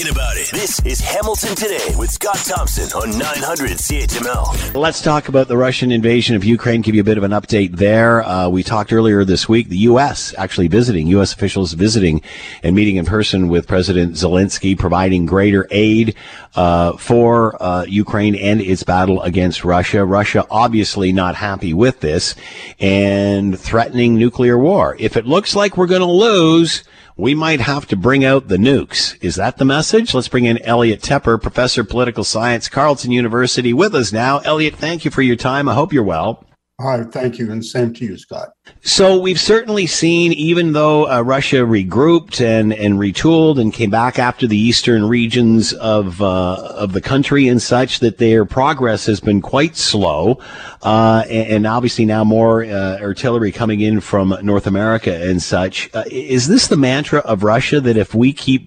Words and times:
talking 0.00 0.16
about 0.16 0.36
it. 0.36 0.50
This 0.50 0.80
is 0.86 1.00
Hamilton 1.00 1.54
Today 1.54 1.94
with 1.98 2.10
Scott 2.10 2.36
Thompson 2.36 2.90
on 2.98 3.18
900 3.18 3.72
CHML. 3.72 4.74
Let's 4.74 5.02
talk 5.02 5.28
about 5.28 5.48
the 5.48 5.56
Russian 5.56 5.92
invasion 5.92 6.36
of 6.36 6.44
Ukraine. 6.44 6.80
Give 6.80 6.94
you 6.94 7.02
a 7.02 7.04
bit 7.04 7.18
of 7.18 7.24
an 7.24 7.32
update 7.32 7.76
there. 7.76 8.22
Uh, 8.22 8.48
we 8.48 8.62
talked 8.62 8.92
earlier 8.92 9.24
this 9.24 9.48
week, 9.48 9.68
the 9.68 9.76
U.S. 9.78 10.34
actually 10.38 10.68
visiting, 10.68 11.06
U.S. 11.08 11.34
officials 11.34 11.74
visiting 11.74 12.22
and 12.62 12.74
meeting 12.74 12.96
in 12.96 13.04
person 13.04 13.48
with 13.48 13.66
President 13.66 14.14
Zelensky, 14.14 14.78
providing 14.78 15.26
greater 15.26 15.66
aid 15.70 16.14
uh, 16.54 16.96
for 16.96 17.62
uh, 17.62 17.84
Ukraine 17.84 18.34
and 18.36 18.60
its 18.60 18.82
battle 18.82 19.20
against 19.22 19.64
Russia. 19.64 20.04
Russia 20.04 20.46
obviously 20.50 21.12
not 21.12 21.34
happy 21.34 21.74
with 21.74 22.00
this 22.00 22.34
and 22.78 23.58
threatening 23.58 24.16
nuclear 24.16 24.56
war. 24.56 24.96
If 24.98 25.16
it 25.16 25.26
looks 25.26 25.54
like 25.54 25.76
we're 25.76 25.86
going 25.86 26.00
to 26.00 26.06
lose, 26.06 26.84
we 27.20 27.34
might 27.34 27.60
have 27.60 27.86
to 27.86 27.96
bring 27.96 28.24
out 28.24 28.48
the 28.48 28.56
nukes. 28.56 29.22
Is 29.22 29.36
that 29.36 29.58
the 29.58 29.64
message? 29.64 30.14
Let's 30.14 30.28
bring 30.28 30.46
in 30.46 30.56
Elliot 30.62 31.02
Tepper, 31.02 31.40
professor 31.40 31.82
of 31.82 31.88
political 31.90 32.24
science, 32.24 32.68
Carleton 32.68 33.12
University, 33.12 33.74
with 33.74 33.94
us 33.94 34.10
now. 34.12 34.38
Elliot, 34.38 34.74
thank 34.74 35.04
you 35.04 35.10
for 35.10 35.20
your 35.20 35.36
time. 35.36 35.68
I 35.68 35.74
hope 35.74 35.92
you're 35.92 36.02
well. 36.02 36.44
Hi, 36.80 37.04
thank 37.04 37.38
you, 37.38 37.52
and 37.52 37.62
same 37.62 37.92
to 37.94 38.06
you, 38.06 38.16
Scott. 38.16 38.48
So 38.80 39.20
we've 39.20 39.38
certainly 39.38 39.86
seen, 39.86 40.32
even 40.32 40.72
though 40.72 41.10
uh, 41.10 41.20
Russia 41.20 41.56
regrouped 41.56 42.40
and, 42.40 42.72
and 42.72 42.94
retooled 42.94 43.60
and 43.60 43.70
came 43.70 43.90
back 43.90 44.18
after 44.18 44.46
the 44.46 44.56
eastern 44.56 45.04
regions 45.04 45.74
of 45.74 46.22
uh, 46.22 46.54
of 46.54 46.94
the 46.94 47.02
country 47.02 47.48
and 47.48 47.60
such, 47.60 48.00
that 48.00 48.16
their 48.16 48.46
progress 48.46 49.04
has 49.06 49.20
been 49.20 49.42
quite 49.42 49.76
slow, 49.76 50.38
uh, 50.82 51.24
and, 51.28 51.52
and, 51.52 51.66
obviously 51.66 52.06
now 52.06 52.24
more 52.24 52.64
uh, 52.64 52.98
artillery 53.00 53.52
coming 53.52 53.80
in 53.80 54.00
from 54.00 54.34
North 54.42 54.66
America 54.66 55.14
and 55.14 55.42
such. 55.42 55.90
Uh, 55.94 56.04
is 56.10 56.48
this 56.48 56.68
the 56.68 56.78
mantra 56.78 57.20
of 57.20 57.42
Russia 57.42 57.82
that 57.82 57.98
if 57.98 58.14
we 58.14 58.32
keep 58.32 58.66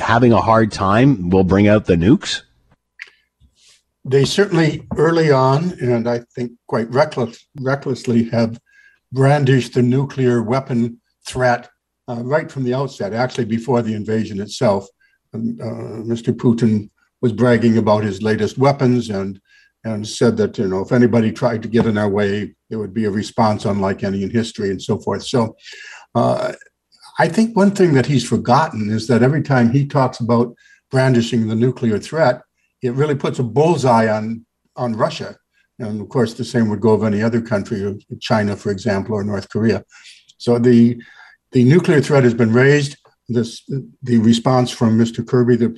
having 0.00 0.32
a 0.32 0.40
hard 0.40 0.72
time, 0.72 1.30
we'll 1.30 1.44
bring 1.44 1.68
out 1.68 1.84
the 1.84 1.94
nukes? 1.94 2.42
They 4.04 4.24
certainly 4.24 4.86
early 4.96 5.30
on, 5.30 5.72
and 5.80 6.08
I 6.08 6.20
think 6.34 6.52
quite 6.68 6.90
reckless, 6.90 7.46
recklessly, 7.60 8.24
have 8.30 8.58
brandished 9.12 9.74
the 9.74 9.82
nuclear 9.82 10.42
weapon 10.42 11.00
threat 11.26 11.70
uh, 12.08 12.22
right 12.22 12.50
from 12.50 12.64
the 12.64 12.74
outset, 12.74 13.14
actually 13.14 13.46
before 13.46 13.80
the 13.80 13.94
invasion 13.94 14.40
itself. 14.40 14.86
Um, 15.32 15.56
uh, 15.60 16.04
Mr. 16.04 16.34
Putin 16.34 16.90
was 17.22 17.32
bragging 17.32 17.78
about 17.78 18.04
his 18.04 18.22
latest 18.22 18.58
weapons 18.58 19.08
and 19.10 19.40
and 19.86 20.08
said 20.08 20.38
that 20.38 20.56
you 20.56 20.66
know 20.66 20.80
if 20.80 20.92
anybody 20.92 21.30
tried 21.30 21.62
to 21.62 21.68
get 21.68 21.86
in 21.86 21.98
our 21.98 22.08
way, 22.08 22.54
it 22.70 22.76
would 22.76 22.94
be 22.94 23.06
a 23.06 23.10
response 23.10 23.64
unlike 23.64 24.02
any 24.02 24.22
in 24.22 24.30
history 24.30 24.70
and 24.70 24.82
so 24.82 24.98
forth. 24.98 25.22
So. 25.24 25.56
Uh, 26.14 26.52
I 27.18 27.28
think 27.28 27.56
one 27.56 27.70
thing 27.70 27.94
that 27.94 28.06
he's 28.06 28.28
forgotten 28.28 28.90
is 28.90 29.06
that 29.06 29.22
every 29.22 29.42
time 29.42 29.70
he 29.70 29.86
talks 29.86 30.18
about 30.18 30.54
brandishing 30.90 31.46
the 31.46 31.54
nuclear 31.54 31.98
threat, 31.98 32.42
it 32.84 32.92
really 32.92 33.14
puts 33.14 33.38
a 33.38 33.42
bullseye 33.42 34.08
on 34.08 34.44
on 34.76 34.92
Russia. 34.94 35.36
And 35.78 36.00
of 36.00 36.08
course, 36.08 36.34
the 36.34 36.44
same 36.44 36.68
would 36.68 36.80
go 36.80 36.92
of 36.92 37.02
any 37.02 37.22
other 37.22 37.40
country, 37.40 37.98
China, 38.20 38.56
for 38.56 38.70
example, 38.70 39.14
or 39.14 39.24
North 39.24 39.48
Korea. 39.48 39.84
So 40.36 40.58
the 40.58 41.02
the 41.52 41.64
nuclear 41.64 42.00
threat 42.02 42.24
has 42.24 42.34
been 42.34 42.52
raised. 42.52 42.96
This 43.28 43.64
the 44.02 44.18
response 44.18 44.70
from 44.70 44.98
Mr. 44.98 45.26
Kirby, 45.26 45.56
the 45.56 45.70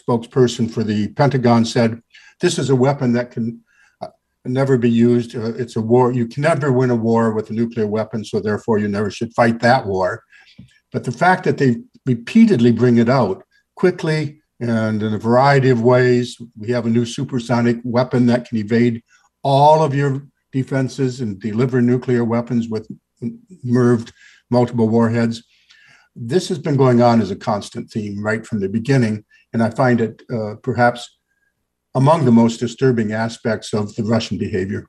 spokesperson 0.00 0.70
for 0.70 0.84
the 0.84 1.08
Pentagon, 1.08 1.64
said 1.64 2.00
this 2.40 2.58
is 2.58 2.70
a 2.70 2.76
weapon 2.76 3.12
that 3.14 3.32
can 3.32 3.60
uh, 4.00 4.08
never 4.44 4.78
be 4.78 4.90
used. 4.90 5.34
Uh, 5.34 5.54
it's 5.54 5.76
a 5.76 5.80
war. 5.80 6.12
You 6.12 6.28
can 6.28 6.42
never 6.42 6.70
win 6.70 6.90
a 6.90 7.02
war 7.10 7.32
with 7.32 7.50
a 7.50 7.52
nuclear 7.52 7.88
weapon, 7.88 8.24
so 8.24 8.38
therefore 8.38 8.78
you 8.78 8.86
never 8.86 9.10
should 9.10 9.34
fight 9.34 9.58
that 9.60 9.86
war. 9.86 10.22
But 10.92 11.02
the 11.02 11.18
fact 11.24 11.42
that 11.44 11.58
they 11.58 11.78
repeatedly 12.06 12.70
bring 12.70 12.98
it 12.98 13.08
out 13.08 13.42
quickly 13.74 14.41
and 14.62 15.02
in 15.02 15.12
a 15.12 15.18
variety 15.18 15.70
of 15.70 15.82
ways. 15.82 16.40
We 16.56 16.70
have 16.70 16.86
a 16.86 16.90
new 16.90 17.04
supersonic 17.04 17.80
weapon 17.82 18.26
that 18.26 18.48
can 18.48 18.58
evade 18.58 19.02
all 19.42 19.82
of 19.82 19.92
your 19.92 20.22
defenses 20.52 21.20
and 21.20 21.40
deliver 21.40 21.82
nuclear 21.82 22.22
weapons 22.22 22.68
with 22.68 22.88
MIRVed 23.64 24.12
multiple 24.50 24.88
warheads. 24.88 25.42
This 26.14 26.48
has 26.48 26.58
been 26.58 26.76
going 26.76 27.02
on 27.02 27.20
as 27.20 27.30
a 27.30 27.36
constant 27.36 27.90
theme 27.90 28.22
right 28.22 28.46
from 28.46 28.60
the 28.60 28.68
beginning, 28.68 29.24
and 29.52 29.62
I 29.62 29.70
find 29.70 30.00
it 30.00 30.22
uh, 30.32 30.56
perhaps 30.62 31.18
among 31.94 32.24
the 32.24 32.32
most 32.32 32.60
disturbing 32.60 33.12
aspects 33.12 33.74
of 33.74 33.94
the 33.96 34.04
Russian 34.04 34.38
behavior. 34.38 34.86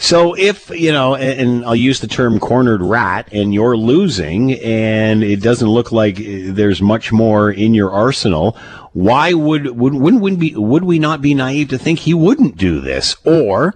So 0.00 0.34
if, 0.34 0.70
you 0.70 0.92
know, 0.92 1.14
and 1.14 1.64
I'll 1.64 1.76
use 1.76 2.00
the 2.00 2.06
term 2.06 2.40
cornered 2.40 2.82
rat 2.82 3.28
and 3.32 3.52
you're 3.52 3.76
losing 3.76 4.54
and 4.54 5.22
it 5.22 5.42
doesn't 5.42 5.68
look 5.68 5.92
like 5.92 6.16
there's 6.16 6.80
much 6.80 7.12
more 7.12 7.50
in 7.50 7.74
your 7.74 7.92
arsenal, 7.92 8.56
why 8.92 9.32
would, 9.34 9.78
would, 9.78 9.94
wouldn't 9.94 10.22
we 10.22 10.36
be, 10.36 10.56
would 10.56 10.84
we 10.84 10.98
not 10.98 11.20
be 11.20 11.34
naive 11.34 11.68
to 11.68 11.78
think 11.78 11.98
he 11.98 12.14
wouldn't 12.14 12.56
do 12.56 12.80
this 12.80 13.14
or 13.24 13.74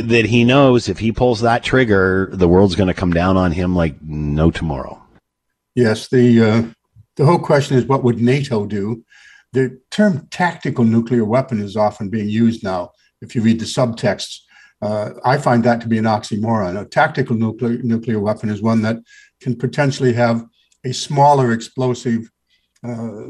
that 0.00 0.24
he 0.24 0.44
knows 0.44 0.88
if 0.88 0.98
he 0.98 1.12
pulls 1.12 1.40
that 1.40 1.62
trigger, 1.62 2.30
the 2.32 2.48
world's 2.48 2.74
going 2.74 2.88
to 2.88 2.94
come 2.94 3.12
down 3.12 3.36
on 3.36 3.52
him 3.52 3.76
like 3.76 4.00
no 4.02 4.50
tomorrow? 4.50 5.00
Yes. 5.74 6.08
The, 6.08 6.42
uh, 6.42 6.62
the 7.16 7.26
whole 7.26 7.38
question 7.38 7.76
is 7.76 7.84
what 7.84 8.02
would 8.02 8.20
NATO 8.20 8.66
do? 8.66 9.04
The 9.52 9.78
term 9.90 10.26
tactical 10.30 10.84
nuclear 10.84 11.24
weapon 11.24 11.60
is 11.60 11.76
often 11.76 12.08
being 12.08 12.28
used 12.28 12.64
now. 12.64 12.92
If 13.20 13.34
you 13.34 13.42
read 13.42 13.60
the 13.60 13.66
subtexts, 13.66 14.38
uh, 14.82 15.10
I 15.24 15.38
find 15.38 15.62
that 15.64 15.80
to 15.82 15.88
be 15.88 15.98
an 15.98 16.04
oxymoron. 16.04 16.80
A 16.80 16.84
tactical 16.84 17.36
nuclear, 17.36 17.78
nuclear 17.82 18.18
weapon 18.18 18.48
is 18.48 18.62
one 18.62 18.82
that 18.82 18.98
can 19.40 19.56
potentially 19.56 20.12
have 20.14 20.46
a 20.84 20.92
smaller 20.92 21.52
explosive 21.52 22.30
uh, 22.82 23.24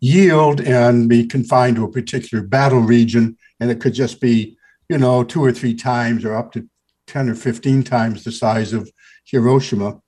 yield 0.00 0.60
and 0.60 1.08
be 1.08 1.26
confined 1.26 1.76
to 1.76 1.84
a 1.84 1.90
particular 1.90 2.44
battle 2.44 2.80
region. 2.80 3.36
And 3.58 3.70
it 3.70 3.80
could 3.80 3.94
just 3.94 4.20
be, 4.20 4.56
you 4.88 4.98
know, 4.98 5.24
two 5.24 5.42
or 5.42 5.52
three 5.52 5.74
times 5.74 6.24
or 6.24 6.36
up 6.36 6.52
to 6.52 6.68
10 7.08 7.30
or 7.30 7.34
15 7.34 7.82
times 7.82 8.22
the 8.22 8.32
size 8.32 8.72
of 8.72 8.90
Hiroshima. 9.24 10.00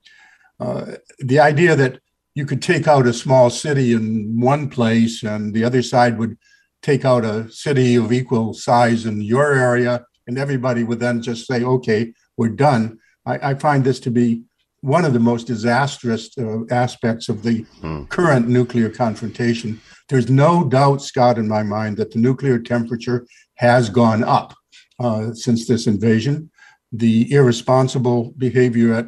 Uh, 0.60 0.92
the 1.18 1.40
idea 1.40 1.74
that 1.74 2.00
you 2.34 2.46
could 2.46 2.62
take 2.62 2.86
out 2.86 3.06
a 3.06 3.12
small 3.12 3.50
city 3.50 3.92
in 3.92 4.40
one 4.40 4.68
place 4.68 5.24
and 5.24 5.52
the 5.54 5.64
other 5.64 5.82
side 5.82 6.18
would 6.18 6.36
take 6.82 7.04
out 7.04 7.24
a 7.24 7.50
city 7.50 7.96
of 7.96 8.12
equal 8.12 8.54
size 8.54 9.06
in 9.06 9.20
your 9.20 9.54
area 9.54 10.04
and 10.28 10.38
everybody 10.38 10.84
would 10.84 11.00
then 11.00 11.20
just 11.20 11.46
say, 11.46 11.64
okay, 11.64 12.12
we're 12.36 12.50
done. 12.50 12.98
I, 13.26 13.50
I 13.50 13.54
find 13.54 13.82
this 13.82 13.98
to 14.00 14.10
be 14.10 14.42
one 14.82 15.04
of 15.04 15.12
the 15.12 15.18
most 15.18 15.48
disastrous 15.48 16.30
uh, 16.38 16.64
aspects 16.70 17.28
of 17.28 17.42
the 17.42 17.62
hmm. 17.80 18.04
current 18.04 18.46
nuclear 18.46 18.90
confrontation. 18.90 19.80
There's 20.08 20.30
no 20.30 20.68
doubt, 20.68 21.02
Scott, 21.02 21.38
in 21.38 21.48
my 21.48 21.64
mind, 21.64 21.96
that 21.96 22.12
the 22.12 22.20
nuclear 22.20 22.60
temperature 22.60 23.26
has 23.56 23.90
gone 23.90 24.22
up 24.22 24.54
uh, 25.00 25.32
since 25.32 25.66
this 25.66 25.88
invasion. 25.88 26.50
The 26.92 27.32
irresponsible 27.32 28.34
behavior 28.38 28.94
at 28.94 29.06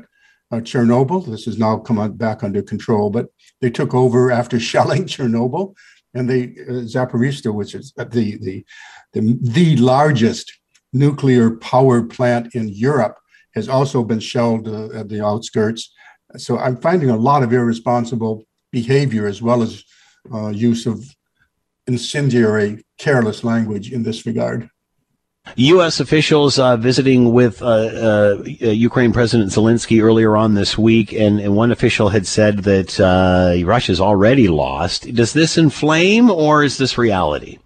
uh, 0.51 0.57
Chernobyl, 0.57 1.25
this 1.27 1.45
has 1.45 1.59
now 1.59 1.79
come 1.79 2.13
back 2.17 2.43
under 2.43 2.63
control, 2.63 3.11
but 3.11 3.27
they 3.61 3.71
took 3.71 3.95
over 3.95 4.33
after 4.33 4.59
shelling 4.73 5.05
Chernobyl, 5.05 5.77
and 6.15 6.29
they 6.29 6.45
uh, 6.69 6.83
Zaporizhzhia, 6.83 7.55
which 7.55 7.75
is 7.75 7.93
the 7.93 8.05
the 8.41 8.65
the, 9.13 9.39
the 9.41 9.77
largest 9.77 10.60
nuclear 10.93 11.53
power 11.53 12.03
plant 12.03 12.55
in 12.55 12.69
Europe 12.69 13.19
has 13.55 13.69
also 13.69 14.05
been 14.05 14.21
shelled 14.21 14.69
uh, 14.69 14.91
at 14.91 15.09
the 15.09 15.25
outskirts. 15.25 15.93
So 16.37 16.59
I'm 16.59 16.77
finding 16.77 17.11
a 17.11 17.17
lot 17.17 17.43
of 17.43 17.53
irresponsible 17.53 18.45
behavior 18.71 19.27
as 19.27 19.43
well 19.43 19.63
as 19.63 19.85
uh, 20.33 20.49
use 20.49 20.87
of 20.87 21.05
incendiary, 21.87 22.85
careless 22.99 23.43
language 23.43 23.93
in 23.93 24.03
this 24.03 24.27
regard. 24.27 24.71
U.S. 25.57 26.01
officials 26.01 26.59
uh, 26.59 26.77
visiting 26.77 27.33
with 27.33 27.63
uh, 27.63 27.67
uh, 27.67 28.43
Ukraine 28.45 29.13
President 29.13 29.51
Zelensky 29.51 30.03
earlier 30.03 30.37
on 30.37 30.55
this 30.55 30.77
week, 30.77 31.13
and, 31.13 31.41
and 31.41 31.57
one 31.57 31.73
official 31.73 32.11
had 32.11 32.27
said 32.27 32.59
that 32.59 33.01
uh, 33.01 33.57
Russia's 33.65 34.01
already 34.01 34.49
lost. 34.49 35.13
Does 35.15 35.33
this 35.33 35.57
inflame, 35.57 36.31
or 36.31 36.63
is 36.63 36.77
this 36.77 36.99
reality? 36.99 37.59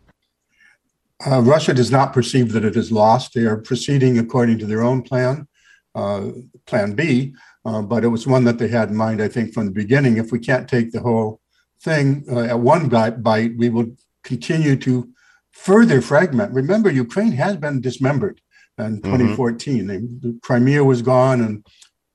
Uh, 1.27 1.41
Russia 1.41 1.73
does 1.73 1.91
not 1.91 2.13
perceive 2.13 2.53
that 2.53 2.65
it 2.65 2.77
is 2.77 2.93
lost. 2.93 3.33
They 3.35 3.45
are 3.45 3.57
proceeding 3.57 4.19
according 4.19 4.59
to 4.59 4.67
their 4.67 4.83
own 4.83 5.03
plan, 5.03 5.49
uh, 5.95 6.31
Plan 6.67 6.93
B, 6.95 7.35
uh, 7.65 7.83
but 7.83 8.05
it 8.05 8.09
was 8.09 8.27
one 8.27 8.45
that 8.45 8.59
they 8.59 8.69
had 8.69 8.91
in 8.91 8.97
mind, 8.97 9.23
I 9.23 9.29
think, 9.29 9.55
from 9.55 9.67
the 9.67 9.73
beginning. 9.73 10.19
If 10.19 10.33
we 10.33 10.39
can't 10.39 10.69
take 10.69 10.93
the 10.93 11.01
whole 11.01 11.41
thing 11.81 12.25
uh, 12.31 12.41
at 12.41 12.59
one 12.59 12.89
bite, 12.89 13.57
we 13.57 13.71
will 13.71 13.97
continue 14.23 14.77
to 14.77 15.09
further 15.53 16.03
fragment. 16.03 16.53
Remember, 16.53 16.91
Ukraine 16.91 17.33
has 17.33 17.57
been 17.57 17.81
dismembered 17.81 18.41
in 18.79 19.01
2014. 19.03 19.87
Mm-hmm. 19.87 20.29
They, 20.29 20.35
Crimea 20.43 20.85
was 20.85 21.01
gone, 21.01 21.41
and 21.41 21.67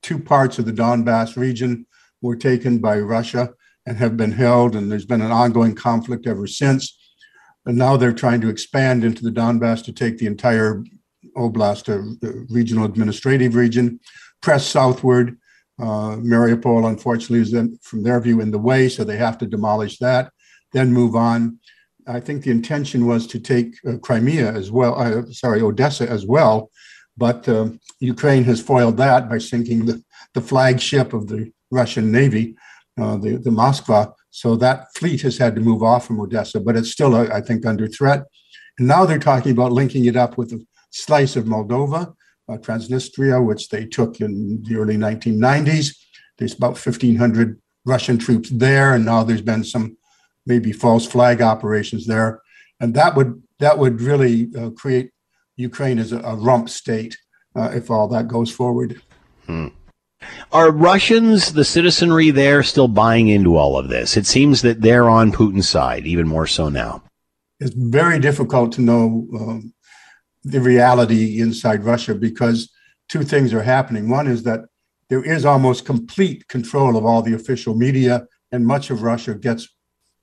two 0.04 0.20
parts 0.20 0.60
of 0.60 0.66
the 0.66 0.74
Donbass 0.74 1.36
region 1.36 1.88
were 2.22 2.36
taken 2.36 2.80
by 2.80 3.00
Russia 3.00 3.54
and 3.86 3.98
have 3.98 4.18
been 4.18 4.34
held, 4.34 4.76
and 4.76 4.92
there's 4.92 5.06
been 5.06 5.22
an 5.22 5.32
ongoing 5.32 5.74
conflict 5.74 6.28
ever 6.28 6.46
since. 6.46 6.96
And 7.66 7.78
now 7.78 7.98
they're 7.98 8.14
trying 8.14 8.42
to 8.42 8.50
expand 8.50 9.04
into 9.04 9.24
the 9.24 9.32
Donbass 9.32 9.84
to 9.86 9.94
take 9.94 10.18
the 10.18 10.28
entire 10.28 10.84
oblast, 11.38 11.88
a 11.90 12.54
regional 12.54 12.86
administrative 12.86 13.56
region, 13.56 14.00
press 14.42 14.66
southward. 14.66 15.38
Uh, 15.80 16.18
Mariupol, 16.18 16.88
unfortunately, 16.88 17.40
is 17.40 17.80
from 17.82 18.04
their 18.04 18.20
view 18.20 18.42
in 18.42 18.52
the 18.52 18.60
way, 18.60 18.90
so 18.90 19.04
they 19.04 19.18
have 19.18 19.38
to 19.38 19.46
demolish 19.46 19.98
that. 20.00 20.32
then 20.74 20.92
move 20.94 21.16
on. 21.16 21.60
I 22.08 22.20
think 22.20 22.44
the 22.44 22.52
intention 22.52 23.06
was 23.06 23.28
to 23.28 23.40
take 23.40 23.76
uh, 23.88 23.98
Crimea 23.98 24.52
as 24.52 24.72
well, 24.72 25.00
uh, 25.00 25.32
sorry, 25.32 25.62
Odessa 25.62 26.10
as 26.10 26.26
well, 26.26 26.72
but 27.18 27.48
uh, 27.48 27.70
Ukraine 28.00 28.44
has 28.46 28.62
foiled 28.62 28.98
that 28.98 29.30
by 29.30 29.38
sinking 29.38 29.86
the, 29.86 30.04
the 30.34 30.42
flagship 30.42 31.14
of 31.14 31.28
the 31.28 31.52
Russian 31.72 32.12
Navy, 32.12 32.56
uh, 33.00 33.18
the, 33.18 33.38
the 33.38 33.50
Moskva. 33.50 34.14
So 34.32 34.56
that 34.58 34.88
fleet 34.96 35.22
has 35.22 35.38
had 35.38 35.56
to 35.56 35.62
move 35.62 35.84
off 35.84 36.06
from 36.06 36.20
Odessa, 36.20 36.60
but 36.60 36.76
it's 36.76 36.92
still, 36.92 37.16
uh, 37.16 37.28
I 37.34 37.42
think, 37.42 37.66
under 37.66 37.88
threat. 37.88 38.24
And 38.78 38.88
now 38.88 39.06
they're 39.06 39.20
talking 39.20 39.52
about 39.52 39.72
linking 39.72 40.06
it 40.06 40.16
up 40.16 40.38
with 40.38 40.52
a 40.54 40.66
slice 40.92 41.36
of 41.36 41.46
Moldova, 41.46 42.14
uh, 42.48 42.58
Transnistria, 42.58 43.44
which 43.46 43.70
they 43.70 43.86
took 43.86 44.22
in 44.22 44.64
the 44.64 44.76
early 44.76 44.98
1990s. 44.98 45.96
There's 46.38 46.54
about 46.54 46.84
1,500 46.84 47.60
Russian 47.86 48.18
troops 48.18 48.50
there, 48.50 48.94
and 48.94 49.06
now 49.06 49.24
there's 49.24 49.42
been 49.42 49.64
some 49.64 49.98
maybe 50.46 50.72
false 50.72 51.06
flag 51.06 51.42
operations 51.42 52.06
there, 52.06 52.42
and 52.80 52.94
that 52.94 53.16
would 53.16 53.42
that 53.60 53.78
would 53.78 54.00
really 54.02 54.50
uh, 54.58 54.70
create 54.72 55.12
Ukraine 55.58 56.00
as 56.00 56.12
a, 56.14 56.20
a 56.20 56.36
rump 56.36 56.70
state 56.70 57.18
uh, 57.56 57.72
if 57.74 57.92
all 57.92 58.08
that 58.08 58.28
goes 58.28 58.52
forward. 58.52 59.02
Hmm. 59.46 59.68
Are 60.52 60.72
Russians, 60.72 61.54
the 61.54 61.64
citizenry 61.64 62.32
there, 62.32 62.64
still 62.64 62.88
buying 62.88 63.28
into 63.28 63.56
all 63.56 63.78
of 63.78 63.90
this? 63.90 64.18
It 64.18 64.26
seems 64.26 64.62
that 64.64 64.82
they're 64.82 65.10
on 65.10 65.32
Putin's 65.32 65.70
side, 65.70 66.08
even 66.08 66.28
more 66.28 66.48
so 66.48 66.70
now. 66.70 67.04
It's 67.60 67.76
very 67.76 68.20
difficult 68.20 68.72
to 68.74 68.82
know 68.82 69.28
um, 69.36 69.74
the 70.44 70.60
reality 70.60 71.40
inside 71.40 71.84
Russia 71.84 72.16
because 72.16 72.72
two 73.10 73.24
things 73.24 73.54
are 73.54 73.62
happening. 73.62 74.10
One 74.10 74.28
is 74.28 74.44
that 74.44 74.62
there 75.10 75.24
is 75.24 75.46
almost 75.46 75.86
complete 75.86 76.48
control 76.48 76.98
of 76.98 77.06
all 77.06 77.22
the 77.22 77.34
official 77.34 77.76
media, 77.76 78.28
and 78.52 78.66
much 78.66 78.90
of 78.90 79.04
Russia 79.04 79.36
gets 79.36 79.68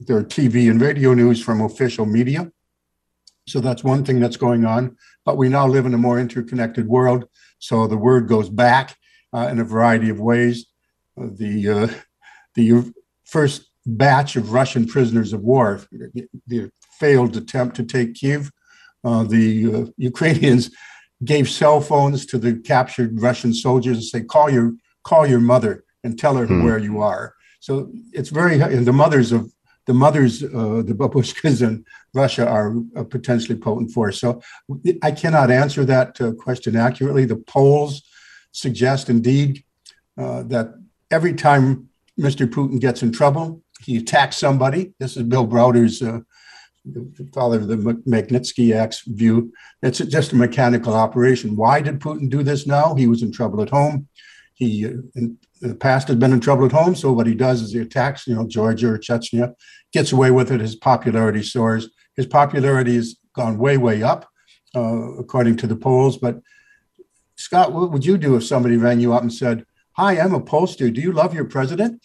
their 0.00 0.22
TV 0.22 0.70
and 0.70 0.80
radio 0.80 1.14
news 1.14 1.42
from 1.42 1.60
official 1.60 2.06
media. 2.06 2.50
So 3.48 3.60
that's 3.60 3.84
one 3.84 4.04
thing 4.04 4.20
that's 4.20 4.36
going 4.36 4.64
on. 4.64 4.96
But 5.24 5.36
we 5.36 5.48
now 5.48 5.66
live 5.66 5.86
in 5.86 5.94
a 5.94 5.98
more 5.98 6.18
interconnected 6.18 6.88
world. 6.88 7.26
So 7.58 7.86
the 7.86 7.96
word 7.96 8.28
goes 8.28 8.48
back 8.48 8.96
uh, 9.36 9.48
in 9.48 9.58
a 9.60 9.64
variety 9.64 10.08
of 10.08 10.18
ways. 10.18 10.66
The, 11.16 11.68
uh, 11.68 11.88
the 12.54 12.92
first 13.24 13.70
batch 13.84 14.36
of 14.36 14.52
Russian 14.52 14.86
prisoners 14.86 15.32
of 15.32 15.42
war, 15.42 15.82
the 16.46 16.70
failed 16.98 17.36
attempt 17.36 17.76
to 17.76 17.84
take 17.84 18.14
Kiev, 18.14 18.50
uh, 19.04 19.24
the 19.24 19.74
uh, 19.74 19.84
Ukrainians 19.98 20.70
gave 21.24 21.48
cell 21.48 21.80
phones 21.80 22.26
to 22.26 22.38
the 22.38 22.54
captured 22.54 23.20
Russian 23.20 23.52
soldiers 23.54 23.96
and 23.98 24.04
say, 24.04 24.22
call 24.22 24.50
your, 24.50 24.74
call 25.04 25.26
your 25.26 25.40
mother 25.40 25.84
and 26.02 26.18
tell 26.18 26.36
her 26.36 26.46
hmm. 26.46 26.64
where 26.64 26.78
you 26.78 27.00
are. 27.00 27.34
So 27.60 27.90
it's 28.12 28.30
very, 28.30 28.60
and 28.60 28.86
the 28.86 28.92
mothers 28.92 29.32
of 29.32 29.52
the 29.86 29.94
mothers, 29.94 30.42
uh, 30.42 30.82
the 30.84 30.94
babushkas 30.94 31.62
in 31.62 31.84
Russia 32.12 32.46
are 32.48 32.74
a 32.96 33.04
potentially 33.04 33.56
potent 33.56 33.92
force. 33.92 34.20
So 34.20 34.42
I 35.02 35.12
cannot 35.12 35.50
answer 35.50 35.84
that 35.84 36.20
uh, 36.20 36.32
question 36.32 36.74
accurately. 36.74 37.24
The 37.24 37.36
polls 37.36 38.02
suggest 38.56 39.10
indeed 39.10 39.62
uh, 40.16 40.42
that 40.44 40.74
every 41.10 41.34
time 41.34 41.88
Mr. 42.18 42.46
Putin 42.46 42.80
gets 42.80 43.02
in 43.02 43.12
trouble, 43.12 43.62
he 43.84 43.98
attacks 43.98 44.38
somebody. 44.38 44.94
This 44.98 45.16
is 45.16 45.24
Bill 45.24 45.46
Browder's, 45.46 46.00
uh, 46.00 46.20
the 46.86 47.28
father 47.34 47.58
of 47.58 47.68
the 47.68 47.76
Magnitsky 47.76 48.74
Act's 48.74 49.02
view. 49.02 49.52
It's 49.82 49.98
just 49.98 50.32
a 50.32 50.36
mechanical 50.36 50.94
operation. 50.94 51.56
Why 51.56 51.82
did 51.82 52.00
Putin 52.00 52.30
do 52.30 52.42
this 52.42 52.66
now? 52.66 52.94
He 52.94 53.06
was 53.06 53.22
in 53.22 53.30
trouble 53.30 53.60
at 53.60 53.68
home. 53.68 54.08
He, 54.54 54.86
uh, 54.86 54.92
in 55.14 55.36
the 55.60 55.74
past, 55.74 56.08
has 56.08 56.16
been 56.16 56.32
in 56.32 56.40
trouble 56.40 56.64
at 56.64 56.72
home. 56.72 56.94
So 56.94 57.12
what 57.12 57.26
he 57.26 57.34
does 57.34 57.60
is 57.60 57.72
he 57.72 57.80
attacks, 57.80 58.26
you 58.26 58.34
know, 58.34 58.46
Georgia 58.46 58.88
or 58.88 58.98
Chechnya, 58.98 59.54
gets 59.92 60.12
away 60.12 60.30
with 60.30 60.50
it. 60.50 60.60
His 60.60 60.76
popularity 60.76 61.42
soars. 61.42 61.90
His 62.16 62.26
popularity 62.26 62.94
has 62.94 63.16
gone 63.34 63.58
way, 63.58 63.76
way 63.76 64.02
up, 64.02 64.26
uh, 64.74 65.18
according 65.18 65.56
to 65.58 65.66
the 65.66 65.76
polls. 65.76 66.16
But 66.16 66.40
Scott, 67.36 67.72
what 67.72 67.90
would 67.92 68.04
you 68.04 68.18
do 68.18 68.34
if 68.36 68.44
somebody 68.44 68.76
rang 68.76 69.00
you 69.00 69.12
up 69.12 69.22
and 69.22 69.32
said, 69.32 69.64
"Hi, 69.92 70.18
I'm 70.18 70.34
a 70.34 70.40
pollster. 70.40 70.92
Do 70.92 71.00
you 71.00 71.12
love 71.12 71.34
your 71.34 71.44
president?" 71.44 72.02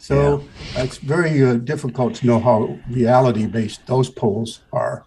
So 0.00 0.44
yeah. 0.74 0.82
it's 0.82 0.98
very 0.98 1.44
uh, 1.44 1.54
difficult 1.54 2.14
to 2.16 2.26
know 2.26 2.40
how 2.40 2.78
reality-based 2.90 3.86
those 3.86 4.10
polls 4.10 4.62
are. 4.72 5.04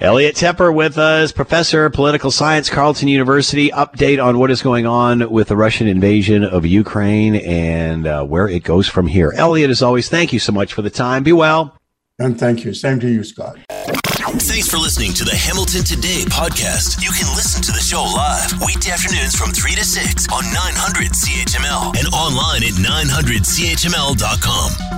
Elliot 0.00 0.36
Tepper 0.36 0.72
with 0.72 0.96
us, 0.96 1.32
professor 1.32 1.86
of 1.86 1.92
political 1.92 2.30
science, 2.30 2.70
Carleton 2.70 3.08
University. 3.08 3.70
Update 3.70 4.22
on 4.22 4.38
what 4.38 4.50
is 4.50 4.62
going 4.62 4.86
on 4.86 5.28
with 5.30 5.48
the 5.48 5.56
Russian 5.56 5.88
invasion 5.88 6.44
of 6.44 6.64
Ukraine 6.64 7.34
and 7.36 8.06
uh, 8.06 8.24
where 8.24 8.46
it 8.46 8.62
goes 8.62 8.86
from 8.86 9.08
here. 9.08 9.32
Elliot, 9.36 9.70
as 9.70 9.82
always, 9.82 10.08
thank 10.08 10.32
you 10.32 10.38
so 10.38 10.52
much 10.52 10.72
for 10.72 10.82
the 10.82 10.90
time. 10.90 11.24
Be 11.24 11.32
well. 11.32 11.76
And 12.18 12.38
thank 12.38 12.64
you. 12.64 12.74
Same 12.74 13.00
to 13.00 13.08
you, 13.08 13.24
Scott. 13.24 13.58
For 14.68 14.76
listening 14.76 15.14
to 15.14 15.24
the 15.24 15.34
Hamilton 15.34 15.82
Today 15.82 16.24
podcast. 16.28 17.02
You 17.02 17.10
can 17.10 17.34
listen 17.34 17.62
to 17.62 17.72
the 17.72 17.80
show 17.80 18.02
live 18.02 18.52
weekday 18.66 18.90
afternoons 18.90 19.34
from 19.34 19.50
3 19.50 19.72
to 19.72 19.84
6 19.84 20.28
on 20.28 20.44
900 20.44 21.12
CHML 21.12 21.96
and 21.96 22.06
online 22.12 22.64
at 22.64 22.74
900CHML.com. 22.74 24.97